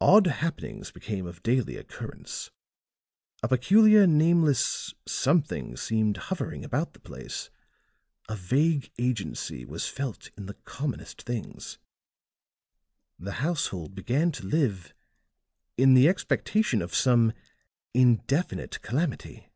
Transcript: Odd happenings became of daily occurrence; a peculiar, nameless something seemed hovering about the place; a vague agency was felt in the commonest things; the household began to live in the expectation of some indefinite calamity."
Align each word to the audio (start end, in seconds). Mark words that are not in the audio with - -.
Odd 0.00 0.26
happenings 0.26 0.90
became 0.90 1.24
of 1.24 1.40
daily 1.44 1.76
occurrence; 1.76 2.50
a 3.44 3.48
peculiar, 3.48 4.08
nameless 4.08 4.92
something 5.06 5.76
seemed 5.76 6.16
hovering 6.16 6.64
about 6.64 6.94
the 6.94 6.98
place; 6.98 7.48
a 8.28 8.34
vague 8.34 8.90
agency 8.98 9.64
was 9.64 9.86
felt 9.86 10.30
in 10.36 10.46
the 10.46 10.54
commonest 10.54 11.22
things; 11.22 11.78
the 13.20 13.34
household 13.38 13.94
began 13.94 14.32
to 14.32 14.46
live 14.46 14.92
in 15.76 15.94
the 15.94 16.08
expectation 16.08 16.82
of 16.82 16.92
some 16.92 17.32
indefinite 17.94 18.82
calamity." 18.82 19.48